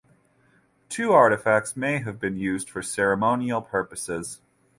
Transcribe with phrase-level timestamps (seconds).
[0.89, 4.41] Two artifacts may have been used for ceremonial purposes.